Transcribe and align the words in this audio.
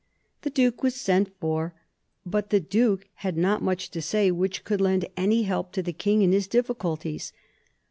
The 0.41 0.49
Duke 0.49 0.81
was 0.81 0.95
sent 0.95 1.31
for, 1.39 1.75
but 2.25 2.49
the 2.49 2.59
Duke 2.59 3.07
had 3.17 3.37
not 3.37 3.61
much 3.61 3.91
to 3.91 4.01
say 4.01 4.31
which 4.31 4.63
could 4.63 4.81
lend 4.81 5.05
any 5.15 5.43
help 5.43 5.71
to 5.73 5.83
the 5.83 5.93
King 5.93 6.23
in 6.23 6.31
his 6.31 6.47
difficulties. 6.47 7.31